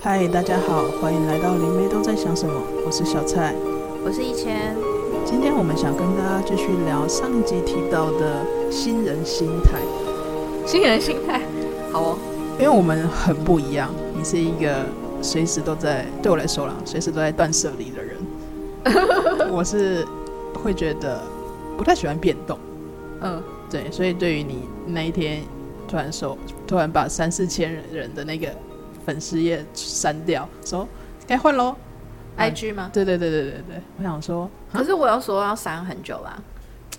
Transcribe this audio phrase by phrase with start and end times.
[0.00, 2.54] 嗨，大家好，欢迎来到灵媒都在想什么。
[2.86, 3.52] 我是小蔡，
[4.04, 4.76] 我是一千。
[5.26, 9.80] 今天我们想跟大家继续聊上一集提到的新人心态。
[10.64, 11.40] 新人心态，
[11.90, 12.18] 好哦，
[12.60, 13.90] 因为我们很不一样。
[14.16, 14.86] 你是一个
[15.20, 19.50] 随时都在，对我来说啦，随时都在断舍离的人。
[19.50, 20.06] 我是
[20.54, 21.20] 会觉得
[21.76, 22.56] 不太喜欢变动。
[23.20, 25.42] 嗯，对，所以对于你那一天
[25.88, 26.38] 突然说，
[26.68, 28.48] 突然把三四千人的那个
[29.08, 30.86] 粉丝页删掉，说
[31.26, 31.74] 该换喽
[32.36, 32.90] ，IG 吗？
[32.92, 36.38] 对对对对对对，我想说，可是我要说要删很久啦。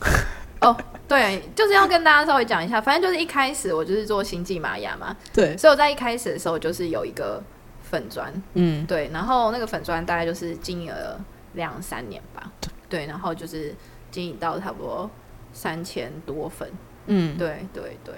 [0.62, 0.76] 哦，
[1.08, 7.44] 对，就是要跟大家稍微讲一下，反正就是一开始我就是做星际玛雅嘛，对，所以我在一开始的时候就是有一个
[7.84, 11.24] 粉砖，嗯，对，然后那个粉砖大概就是经营了
[11.54, 12.52] 两三年吧，
[12.90, 13.76] 对，然后就是
[14.10, 15.08] 经营到差不多。
[15.52, 16.70] 三千多粉，
[17.08, 18.14] 嗯，对对对，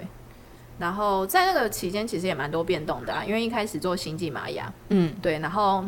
[0.82, 5.84] 然后在那个期间其实也蛮多变动的啊，因为一开始做星际玛雅，嗯，对，然后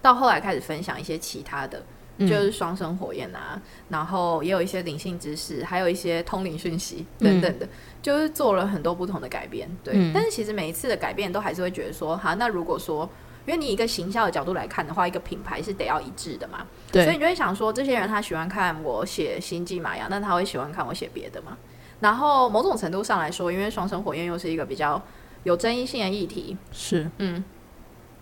[0.00, 1.84] 到后来开始分享一些其他的，
[2.16, 7.68] 嗯、就是双生火焰啊，然后也有一些灵性知识，还有一些通灵讯息等等的，嗯、
[8.00, 13.08] 就是做了很多不同的改变，对，嗯、但是其实每一次的改变都还是会觉得说，哈，那如果说。
[13.46, 21.56] 因为你一个行销的角度来看的话，一个品牌是得要一致的嘛，对，所以你就会想说，这些人他喜欢看我写星际玛雅，那他会喜欢看我写别的吗？
[22.00, 25.00] 然后某种程度上来说，因为双生火焰又是一个比较
[25.44, 27.44] 有争议性的议题，是，嗯，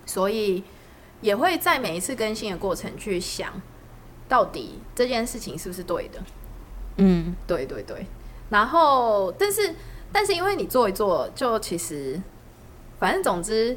[0.07, 0.63] 所以
[1.21, 3.61] 也会在每一次更新的过程去想，
[4.29, 6.23] 到底这件事情是不是对的？
[6.97, 8.07] 嗯，对对对。
[8.51, 9.75] 然后，但是
[10.13, 12.21] 但是因为你做一做，就其实
[12.99, 13.77] 反正总之。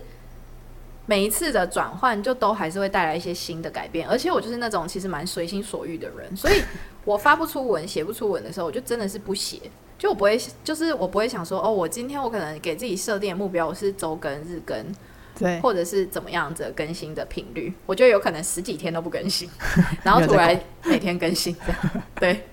[1.09, 6.61] 每一次的转换，就都还是会带来一些新的改变，而且我就是那种其实蛮随心所欲的人，所以
[7.05, 14.77] 我发不出文、写不出文的时候，我就真的是不写，就我不会，就是我不会想说，哦，我今天我可能给自己设定的目标，我是周更、日更，
[15.37, 19.49] 对，或者是怎么样子更新的频率，我就有可能十几天都不更新，
[20.03, 22.43] 然后突然每天更新这样，对，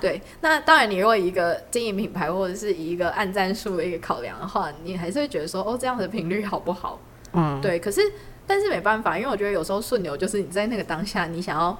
[0.00, 0.22] 对。
[0.40, 6.98] 那当然，你如果以一个经营品牌，或者是以一个按赞数的一个考量的话，你还是会觉得说，哦，这样的频率好不好？
[7.34, 8.00] 嗯，对，可是
[8.46, 11.78] 但是没办法，因为我觉得有时候顺流就是你在那个当下，你想要，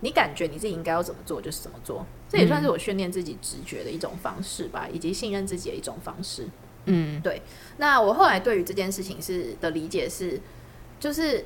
[0.00, 6.46] 你感觉你自己应该要怎么做就是怎么做，这也算是我训练自己直觉的一种方式吧，以及信任自己的一种方式。
[6.86, 7.42] 嗯，对。
[7.78, 10.40] 那我后来对于这件事情是的理解是，
[11.00, 11.44] 就是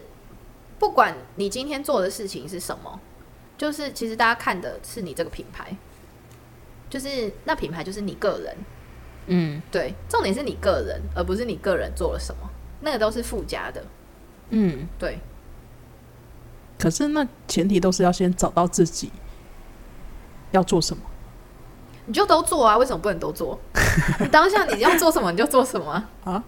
[0.78, 3.00] 不管你今天做的事情是什么，
[3.56, 5.76] 就是其实大家看的是你这个品牌，
[6.88, 8.56] 就是那品牌就是你个人。
[9.26, 12.50] 嗯，对，重点是你个人，而不是你个人做了什么。
[12.80, 13.84] 那个都是附加的，
[14.48, 15.18] 嗯，对。
[16.78, 19.12] 可是那前提都是要先找到自己
[20.52, 21.02] 要做什么，
[22.06, 22.76] 你就都做啊？
[22.76, 23.58] 为什么不能都做？
[24.20, 26.42] 你当下你要做什么你就做什么啊？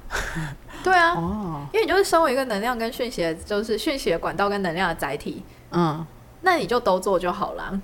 [0.83, 6.05] 对啊，哦，因为你就是身为一个能量跟讯息，就是讯息的管道跟能量的载体，嗯，
[6.43, 7.81] 那你就都做就好了。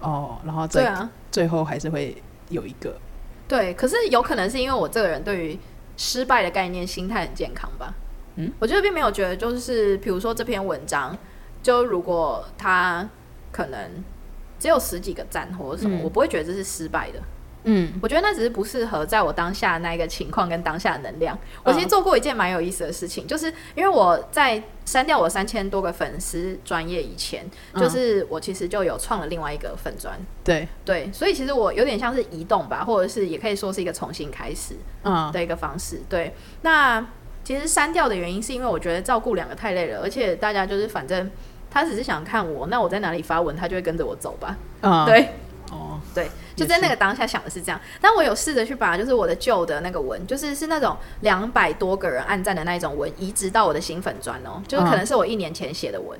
[0.00, 2.96] 哦，然后对啊，最后还是会有一个，
[3.46, 3.74] 对。
[3.74, 5.58] 可是有可能是因为我这个人对于。
[6.00, 7.92] 失败的概念，心态很健康吧？
[8.36, 11.18] 嗯，我觉得并没有觉得，就是比如说这篇文章，
[11.60, 13.04] 就如果他
[13.50, 13.90] 可能
[14.58, 17.20] 只有十几个赞或者什么，嗯，我不会觉得这是失败的。
[17.64, 21.36] 嗯，我觉得那只是不适合在我当下的那一个情况跟当下的能量。
[21.64, 30.18] 我其实做过一件蛮有意思的事情，就是因为我在删掉我三千多个粉丝专业以前，就是我其实就有创了另外一个粉专。
[30.44, 34.76] 对对，所以其实我有点像是移动吧，或者是也可以说是一个重新开始
[35.32, 36.00] 的一个方式。
[36.08, 36.32] 对，
[36.62, 37.04] 那
[37.44, 41.28] 其实删掉的原因是因为我觉得照顾两个太累了，而且大家就是反正
[41.70, 44.56] 他只是想看我，那我在哪里发文，他就会跟着我走吧。
[44.82, 45.28] 嗯，对。
[45.70, 56.18] 哦，对，就在那个当下想的是这样，但我有试着去把就是我的旧的那个文，就是是那种两百多个人按赞的那一种文，移植到我的新粉砖哦，就是可能是我一年前写的文，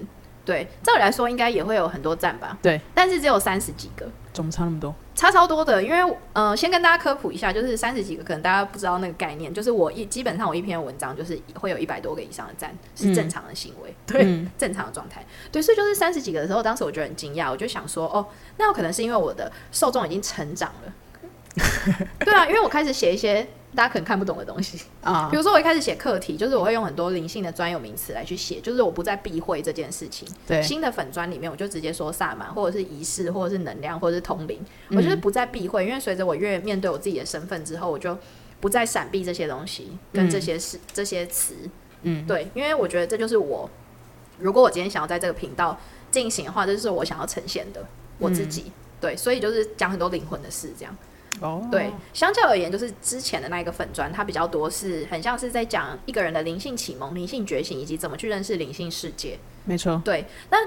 [0.48, 4.94] 对，照理来说应该也会有很多赞吧，对，但是只有三十几个，怎么差那么多？
[5.14, 15.22] 差超多的，因为呃，先跟大家科普一下，就是三十几个，可能大家不知道那个概念，就是我一基本上我一篇文章就是会有一百多个以上的赞，是正常的行为，嗯、对，嗯、正常的状态，
[15.52, 18.26] 对，所以就是三十几个的时候，当时我觉得很惊讶，我就想说，哦，
[18.56, 20.92] 那有可能是因为我的受众已经成长了，
[22.24, 23.46] 对啊，因为我开始写一些。
[23.74, 30.26] 大家可能看不懂的东西啊，比如说我一开始写课题，就是我会用很多灵性的专有名词来去写，就是我不再避讳这件事情。
[30.46, 38.16] 对，新的粉砖里面我就直接说萨满，或者是仪式，或者是能量，或者是通灵，嗯、我就是不再避讳，因为随着我越面对我自己的身份之后，我就
[38.58, 41.54] 不再闪避这些东西跟这些事、嗯、这些词。
[42.02, 43.68] 嗯，对，因为我觉得这就是我，
[44.38, 45.78] 如果我今天想要在这个频道
[46.10, 47.84] 进行的话，这就是我想要呈现的
[48.18, 48.64] 我自己。
[48.66, 50.96] 嗯、对，所以就是讲很多灵魂的事，这样。
[51.40, 59.38] 哦，对，相较而言，就是之前的那一个粉砖，它比较多是很像是在讲一个人的灵性启蒙、灵性觉醒，以及怎么去认识灵性世界。
[59.64, 60.58] 没错，对，那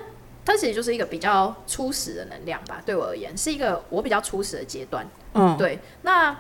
[0.44, 2.81] 它其实就是一个比较初始的能量吧。
[2.85, 5.07] 对我而言，是一个我比较初始的阶段。
[5.33, 5.79] 嗯，对。
[6.01, 6.35] 那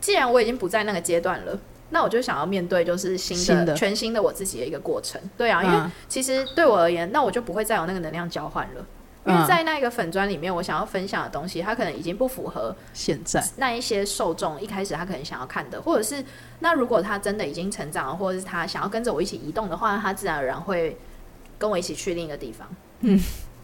[0.00, 1.58] 既然我已经不在那个阶段了，
[1.90, 5.20] 那我就想要面对就是新的、新的全新的我自己的一个过程。
[5.36, 8.86] 对啊，因为其实对我而言，那我就不会再有那个能量交换了。
[9.26, 16.22] 因为在那个粉砖里面，我想要分享的东西，它可能已经不符合现在那一些受众一开始他可能想要看的，或者是
[16.58, 20.98] 那如果他真的已经成长了，或者是他想要跟着我一起移动的话，他自然而然会
[21.56, 22.68] 跟我一起去另一个地方。
[23.00, 23.18] 嗯，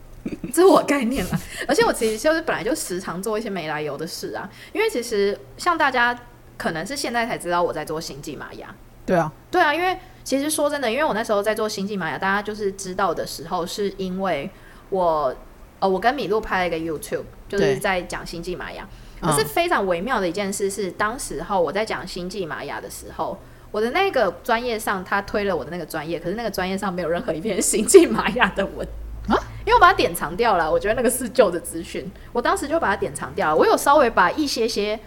[0.50, 1.38] 这是我概念嘛。
[1.68, 6.18] 而且我其实就是本来就时常做一些没来由的事啊，因为其实像大家
[6.56, 8.74] 可能是现在才知道我在做星际玛雅。
[9.04, 14.48] 对啊，对啊，因为其实说真的，因为我那时候在做星际玛雅，大家就是知道的时候，是因为
[14.88, 15.36] 我。
[15.80, 18.86] 哦，我跟米露拍了一个 YouTube，就是在讲星际玛雅。
[19.20, 23.38] 可是非常微妙的一件事是，当时候我在讲星际玛雅的时候，
[23.70, 28.86] 我的那个专业上他推了我的那个专业，可是那个专业上没有任何一篇 星际玛雅的文
[29.28, 29.36] 啊，
[29.66, 30.72] 因为我把它典藏掉了。
[30.72, 33.56] 我觉得那个是旧的资讯，我当时就把它典藏掉了。
[33.56, 34.98] 我有稍微把一些些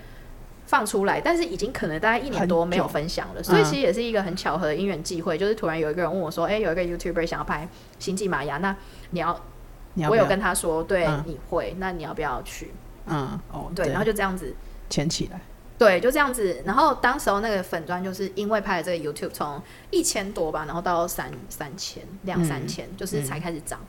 [0.67, 3.41] 放出来，但是已经可能大概一年多没有分享了。
[3.41, 7.67] 所以其实也是一个很巧合的因缘际会，就是突然有一个人问我说：“哎，有一个 YouTuber 想要拍
[7.97, 8.75] 星际玛雅，那
[9.09, 9.41] 你要？”
[9.95, 12.73] 要要我有跟他说，对，嗯、你会，那你要不要去？
[13.05, 14.55] 嗯，哦，对，然后就这样子
[14.89, 15.39] 牵起来，
[15.77, 16.61] 对，就这样子。
[16.65, 19.61] 然后当时候那个粉专就是因为拍了这个 YouTube，从
[19.91, 23.79] 一千多吧，然后到三三千两三千，嗯、就是才开始涨。
[23.81, 23.87] 嗯、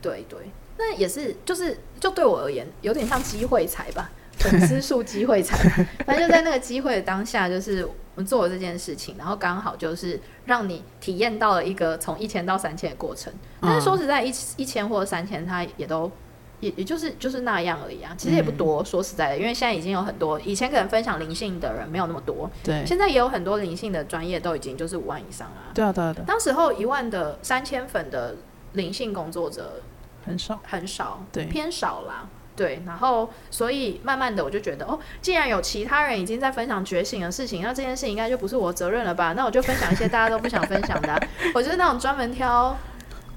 [0.00, 0.38] 对对，
[0.76, 5.56] 那也是，就是就对我而言，有点像机会财吧，粉丝数机会财。
[6.06, 7.88] 反正就在那个机会的当下，就是。
[8.18, 13.32] 我们做了这件事情，然后刚好就是让你体验到了一个从一千到三千的过程。
[13.60, 16.10] 但是说实在，一一千或者三千，它也都
[16.58, 18.12] 也也就是就是那样而已啊。
[18.18, 25.70] 其实也不多，说实在的，因为现在已经有很多以前可能分享灵性的人没有那么多，对，现在也有很多灵性的专业都已经就是五万以上啊。
[25.72, 26.24] 对啊，对啊，对。
[26.24, 28.34] 当时候一万的三千粉的
[28.72, 29.80] 灵性工作者
[30.26, 32.28] 很少，很少，对，偏少啦。
[32.58, 39.32] 对，然后所以慢慢的我就觉得，哦，既然有其他人已经在分享觉醒的事情，那这件事情应该就不是我责任了吧？
[39.36, 41.20] 那我就分享一些大家都不想分享的啊。
[41.54, 42.76] 我就是那种专门挑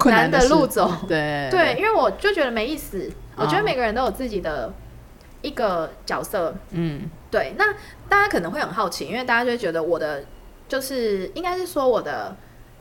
[0.06, 3.12] 难的路走，对对，因为我就觉得没意思。
[3.36, 4.74] 我觉得每个人都有自己的
[5.42, 7.54] 一个角色，嗯，对。
[7.58, 7.74] 那
[8.10, 10.26] 大家可能会很好奇，因为大家就会觉得我的
[10.68, 12.36] 就是应该是说我的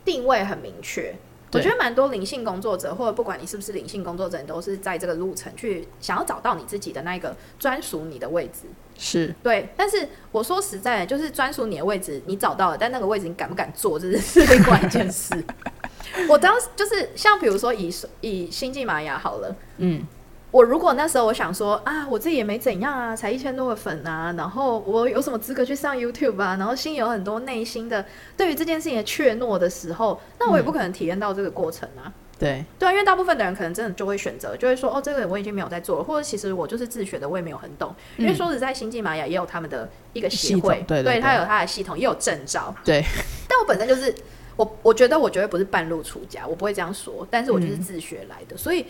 [0.04, 1.14] 定位很明确。
[1.52, 8.68] 我觉得蛮多灵性工作者，或者不管你是不是灵性工作者，你都是在这个路程去想要找到你自己的那个专属你的位置。
[8.96, 15.32] 是对，但是我说实在的，就是专属你的位置你找到了，但那个位置你敢不敢做，这 是另外一件事。
[16.28, 20.06] 我当时就是像比如说以以星际玛雅好了，嗯。
[20.50, 26.56] 我如果那时候我想说啊，我自己也没怎样啊，才一千多个粉啊，然后我有什么资格去上 YouTube 啊？
[26.58, 28.04] 然后心里有很多内心的
[28.36, 32.02] 对于这件事情的怯懦的时候，那我也不可能体验到这个过程啊。
[32.06, 37.94] 嗯、对对啊，因为大部分的人可能真的就会选择，就会说哦，这个我已经没有在做了，或者其实我就是自学的，我也没有很懂。
[38.16, 42.74] 嗯、因为说实在，星际玛雅也有他们的一个协会，对，对，他有他的系统，也有证照。
[42.84, 43.04] 对，
[43.48, 44.12] 但我本身就是
[44.56, 48.86] 我，我觉得我绝对不是半路出家，我不会这样说，但是我就是自学来的，嗯、所以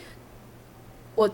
[1.15, 1.29] 我。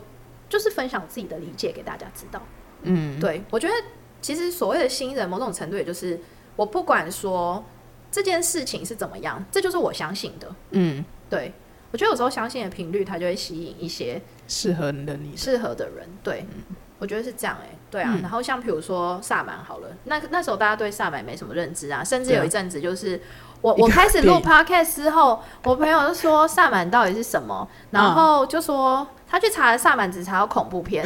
[0.48, 2.42] 就是分享自己的理解给大家知道，
[2.82, 3.74] 嗯，对，我觉得
[4.20, 6.18] 其实所谓的新人，某种程度也就是
[6.54, 7.64] 我不管说
[8.10, 11.52] 这件事情是怎么样，这就是我相信的，嗯，对，
[11.90, 15.36] 我觉得有时候相信的频率，它就会吸引一些适合你的你。
[15.36, 23.20] 适合的人，对，嗯、我觉得是这样、欸，哎，对啊，嗯、然后像比如说萨满好了，那那时候大家对萨满没什么认知啊，甚至有一阵子就是。
[23.62, 31.04] 我我开始录 podcast 之后，我朋友就说萨满到底是什么，然后就说他去查了萨满，只查到恐怖片，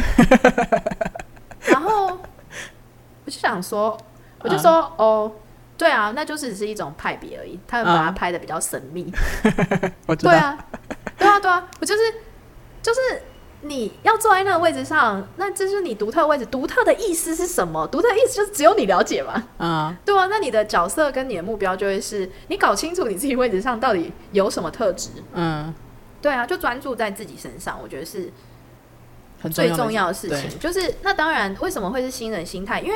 [1.62, 2.06] 然后
[3.24, 3.96] 我就想说，
[4.40, 5.32] 我就说、嗯、哦，
[5.78, 9.10] 对啊，那就是只是一种派别而已，他们把它拍的比较神秘，
[10.18, 10.58] 对啊，
[11.16, 12.00] 对啊，对啊，我就是
[12.82, 13.00] 就是。
[13.62, 16.46] 你要坐在那个位置上，那这是你独特位置。
[16.46, 17.86] 独特的意思是什么？
[17.88, 19.44] 独特的意思就是只有你了解嘛？
[19.58, 20.26] 啊，对啊。
[20.28, 25.10] 那你的角色跟你的目标就会是你搞清楚你自己位置上到底有什么特质。
[25.34, 25.74] 嗯，
[26.22, 28.32] 对啊，就专注在自己身上，我觉得是
[29.52, 30.58] 最重要的事情。
[30.58, 32.80] 就是那当然，为什么会是新人心态？
[32.80, 32.94] 因为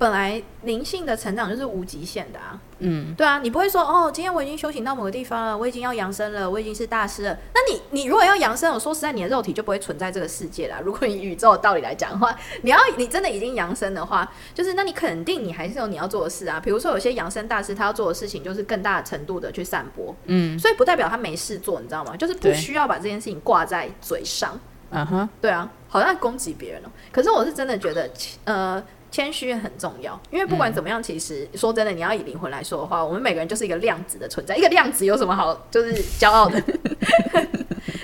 [0.00, 7.36] 本来灵性的成长就是无极限的啊，嗯，对啊，你不会说哦，今天我已经修行到某个地方了，我已经要扬升了，我已经是大师了。
[7.54, 10.80] 那你你如果要扬升，我说实在，你的肉体就不会存在这个世界了。
[10.82, 16.58] 如果以宇宙的道理来讲的话，你要你真的已经扬升的话，就是那你肯定你还是有你要做的事啊。
[16.58, 22.16] 比如说有些扬升大师，他要做的事情就是更大程度的去散播，嗯，所以不代表他没事做，你知道吗？
[22.16, 24.58] 就是不需要把这件事情挂在嘴上。
[24.92, 26.88] 嗯哼，对啊，好像攻击别人哦。
[27.12, 28.10] 可是我是真的觉得，
[28.42, 34.56] 呃，谦虚很重要，因为不管怎么样，其实、嗯、说真的，你要以灵魂来说的话，我们每个人就是一个量子的存在。
[34.56, 36.60] 一个量子有什么好就是骄傲的？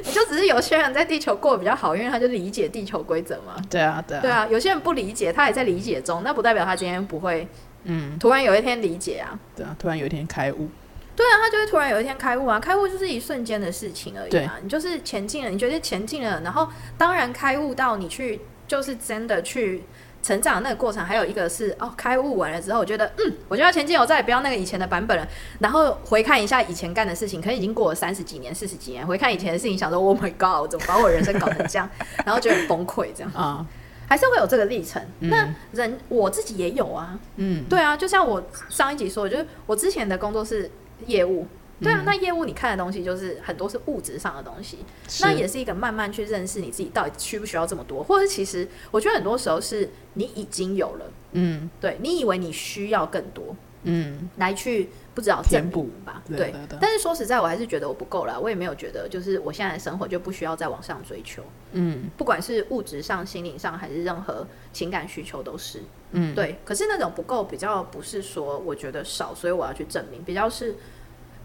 [0.05, 3.57] 你就只是有些人在地球过得比较好，因为他就理解地球规则嘛。
[3.71, 4.47] 对啊，对啊，对啊。
[4.51, 7.47] 有些人不理解，他也在理解中，那不代表他今天不会，
[7.85, 9.39] 嗯，突然有一天理解啊。
[9.55, 10.69] 对啊，突然有一天开悟。
[11.15, 12.61] 对啊，他就会突然有一天开悟啊！
[12.61, 14.59] 开悟就是一瞬间的事情而已啊。
[14.63, 19.83] 你就是前进了，你觉得前进了，然后当然开悟到你去，就是真的去
[20.27, 21.05] 成长的那个过程。
[21.05, 25.29] 还有一个是哦，开悟完了之后，我觉得嗯，我就要前进，我再也不要那个以前的版本了。
[25.61, 31.89] 然后回看一下以前干的事情，可能已经过了三十几年、四十几年，回看以前的事情，想说 Oh my God，我怎么把我人生搞成这样？
[32.25, 33.65] 然后觉得很崩溃，这样啊，
[34.09, 35.01] 还是会有这个历程。
[35.21, 40.71] 嗯、那人我自己也有啊，嗯，对啊，就像我上一集说的，就是我之前的工作是。
[41.05, 41.47] 业务，
[41.81, 44.79] 对啊，嗯、那业务你看的东西就是很多是物质上的东西，
[45.21, 55.91] 那也是一个慢慢去认识你自己到底需不需要这么多，或者其实我觉得很多时候是你已经有了，嗯，对，你以为你需要更多，嗯，来去不知道填补。
[56.05, 61.43] 吧，对，对，对，对，但是说实在，我还是觉得我不够了，我也没有觉得就是我现在的生活就不需要再往上追求，
[61.73, 65.83] 嗯，不管是物质上、心灵上还是任何情感需求都是。
[66.13, 66.59] 嗯，对。
[66.65, 70.75] 可是那种不够，比较不是说我觉得少，所以我要去证明，比较是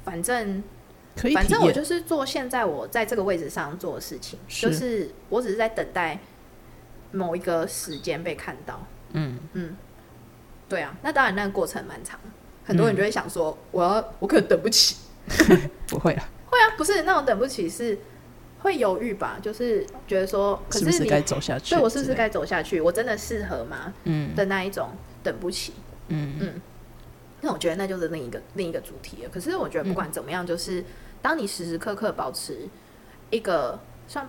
[0.03, 0.63] 反正
[1.34, 6.20] 反正我就是做现在我在这个位置上做的事情，是就是我只是在等待
[7.12, 8.86] 某一个时间被看到。
[9.13, 9.75] 嗯嗯，
[10.70, 10.98] 对啊。
[11.01, 12.20] 那当然，那个过程蛮长，
[12.65, 14.96] 很多人就会想说，我要我可能等不起。
[15.88, 17.98] 不会啊，会啊，不是那种等不起是。
[18.63, 22.79] 会犹豫吧，就是觉得说，可是你该走下去，对我是不是该走下去？
[22.79, 23.91] 我真的适合吗？
[24.03, 24.91] 嗯，的那一种
[25.24, 25.74] 等不起，
[26.10, 26.62] 嗯嗯。
[27.41, 29.29] 那我觉得那就是另一个另一个主题了。
[29.29, 30.83] 可是我觉得不管怎么样，就是
[31.21, 32.67] 当你时时刻刻保持
[33.29, 34.27] 一个像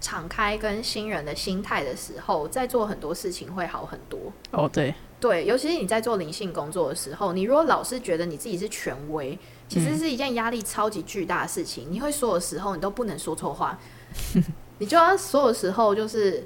[0.00, 4.32] 敞开跟新人的心态的时候，在做很多事情会好很多。
[4.52, 9.38] 哦，对对，尤其是你在做灵性工作的时候，你如果老是觉得你自己是权威。
[9.68, 11.86] 其实是一件压力超级巨大的事情。
[11.92, 13.78] 你会所有时候你都不能说错话，
[14.78, 16.44] 你就要所有时候就是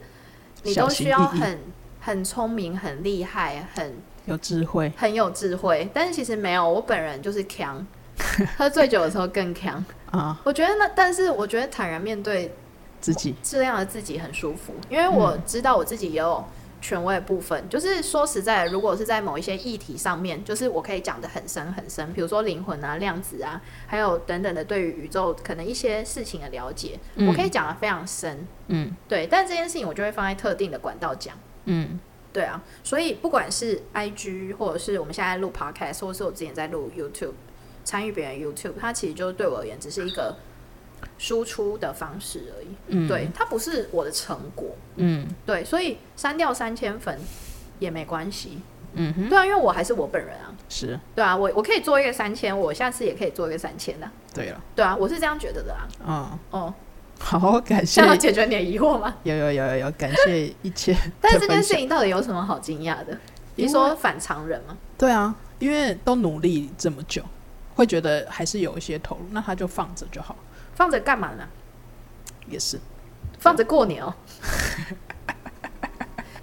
[0.63, 1.59] 你都需要很
[2.01, 3.95] 很聪明、很厉害、很
[4.27, 5.89] 有智慧、很有智慧。
[5.93, 7.87] 但是其实没有，我本人就是强，
[8.57, 10.41] 喝醉酒的时候更强啊。
[10.45, 12.55] 我觉得那，但是我觉得坦然面对
[13.01, 16.45] 自己这样的自己很舒服，因为我知道我自己也有。
[16.81, 29.27] 权威的部分，就是说实在的，如果是在某一些议题上面，就是我可以讲的很深很深，比如说灵魂啊、量子啊，还有等等的对于宇宙可能一些事情的了解，嗯、我可以讲的非常深，嗯，对。
[29.27, 31.99] 但这件事情我就会放在特定的管道讲，嗯，
[32.35, 32.63] 对啊。
[32.83, 37.33] 所以不管是 IG 或者是我们现在录 Podcast，或者是我之前在录 YouTube，
[37.83, 40.37] 参与别人 YouTube，它其实就对我而言只是一个。
[41.19, 47.21] 输出的方式而已，嗯，对，它不是我的成果，嗯，对，所以删掉三千粉
[47.79, 48.59] 也没关系，
[48.95, 56.75] 嗯哼，对啊，因为我还是我本人啊，是，对啊，我我可以做一个三千，我下次也可以做一个三千的，对了，对啊，我是这样觉得的啊，嗯，哦，
[57.19, 59.15] 好，感谢，要解决你的疑惑吗？
[59.23, 63.17] 有有有有有，感谢一切， 但是这件事情到底有什么好惊讶的？
[63.57, 64.77] 你说反常人吗？
[64.99, 67.23] 对啊，因为都努力这么久，
[67.75, 70.37] 会觉得还是有一些投入，那他就放着就好。
[70.75, 71.45] 放着干嘛呢？
[72.49, 72.79] 也是，
[73.39, 74.13] 放着过年哦。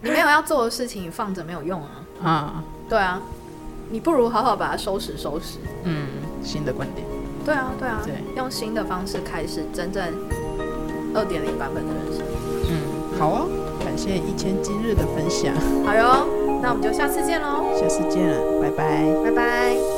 [0.02, 1.90] 你没有要做的事情，你放着没有用啊。
[2.24, 3.22] 啊，对啊，
[3.90, 5.60] 你不如好好把它收拾收拾。
[5.84, 6.08] 嗯，
[6.44, 7.06] 新的观点。
[7.46, 10.04] 对啊，对啊，对，用新的方式开始真正
[11.14, 12.26] 二点零版本的人生。
[12.70, 13.48] 嗯，好哦，
[13.84, 15.54] 感谢一千今日的分享。
[15.86, 16.28] 好哟，
[16.62, 17.66] 那我们就下次见喽。
[17.80, 19.91] 下次见了，拜拜，拜拜。